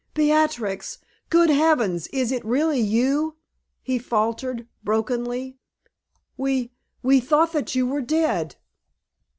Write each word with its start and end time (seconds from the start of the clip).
"Beatrix! 0.15 0.97
Good 1.29 1.51
heavens! 1.51 2.07
is 2.07 2.31
it 2.31 2.43
really 2.43 2.79
you?" 2.79 3.35
he 3.83 3.99
faltered, 3.99 4.67
brokenly. 4.83 5.59
"We 6.35 6.71
we 7.03 7.19
thought 7.19 7.51
that 7.53 7.75
you 7.75 7.85
were 7.85 8.01
dead!" 8.01 8.55